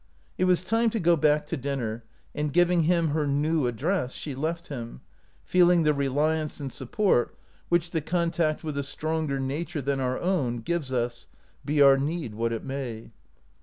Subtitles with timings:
[0.35, 2.03] It was time to go back to dinner,
[2.33, 5.01] and, giving him her new address, she left him,
[5.43, 7.37] feeling the reliance and support
[7.69, 11.27] which the contact with a stronger nature than our own gives us,
[11.63, 13.11] be our need what it may.